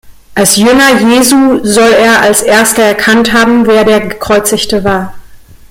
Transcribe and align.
Als 0.33 0.55
Jünger 0.55 0.97
Jesu 0.99 1.63
soll 1.63 1.91
er 1.91 2.21
als 2.23 2.41
erster 2.41 2.81
erkannt 2.81 3.33
haben, 3.33 3.67
wer 3.67 3.83
der 3.83 3.99
Gekreuzigte 3.99 4.83
war. 4.83 5.13